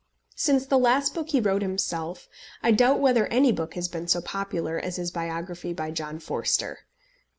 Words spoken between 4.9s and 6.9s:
his biography by John Forster.